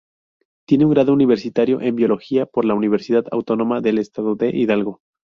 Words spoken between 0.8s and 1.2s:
un grado